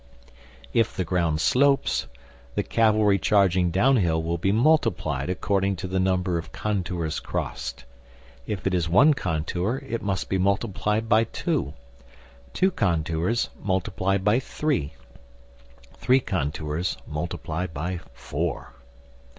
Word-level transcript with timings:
If 0.73 0.97
the 0.97 1.05
ground 1.05 1.39
slopes, 1.41 2.07
the 2.55 2.63
cavalry 2.63 3.19
charging 3.19 3.69
downhill 3.69 4.19
will 4.23 4.39
be 4.39 4.51
multiplied 4.51 5.29
according 5.29 5.75
to 5.75 5.87
the 5.87 5.99
number 5.99 6.39
of 6.39 6.51
contours 6.51 7.19
crossed. 7.19 7.85
If 8.47 8.65
it 8.65 8.73
is 8.73 8.89
one 8.89 9.13
contour, 9.13 9.77
it 9.85 10.01
must 10.01 10.27
be 10.27 10.39
multiplied 10.39 11.07
by 11.07 11.25
two; 11.25 11.75
two 12.51 12.71
contours, 12.71 13.49
multiplied 13.61 14.23
by 14.25 14.39
three; 14.39 14.93
three 15.97 16.19
contours, 16.19 16.97
multiplied 17.05 17.71
by 17.71 17.99
four. 18.11 18.73